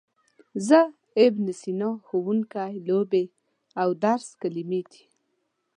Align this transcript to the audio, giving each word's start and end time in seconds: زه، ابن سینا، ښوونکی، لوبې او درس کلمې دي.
زه، 0.67 0.79
ابن 1.25 1.45
سینا، 1.61 1.89
ښوونکی، 2.05 2.73
لوبې 2.87 3.23
او 3.81 3.89
درس 4.03 4.27
کلمې 4.41 4.81
دي. 4.91 5.03